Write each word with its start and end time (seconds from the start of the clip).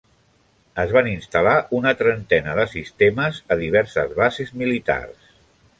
Es 0.83 0.93
van 0.95 1.09
instal·lar 1.11 1.53
una 1.81 1.93
trentena 2.01 2.57
de 2.61 2.67
sistemes 2.73 3.45
a 3.57 3.61
diverses 3.65 4.21
bases 4.23 4.55
militars. 4.65 5.35